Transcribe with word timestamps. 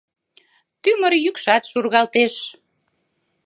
Тӱмыр 0.81 1.13
йӱкшат 1.23 1.63
шургалтеш. 1.71 2.33